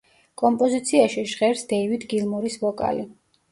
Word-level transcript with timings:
კომპოზიციაში 0.41 1.25
ჟღერს 1.35 1.63
დეივიდ 1.75 2.09
გილმორის 2.17 2.59
ვოკალი. 2.65 3.09